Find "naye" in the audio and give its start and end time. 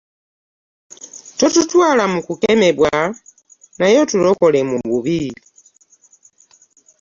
3.79-3.95